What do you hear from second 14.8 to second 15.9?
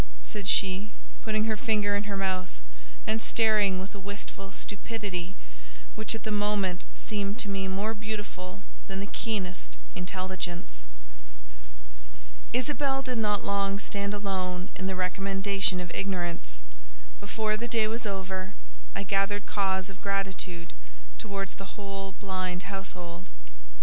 the recommendation